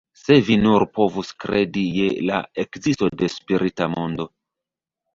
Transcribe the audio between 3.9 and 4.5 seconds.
mondo!